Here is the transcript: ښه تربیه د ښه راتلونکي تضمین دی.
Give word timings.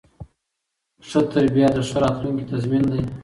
ښه 1.07 1.19
تربیه 1.31 1.69
د 1.75 1.77
ښه 1.89 1.97
راتلونکي 2.03 2.45
تضمین 2.51 2.83
دی. 2.91 3.01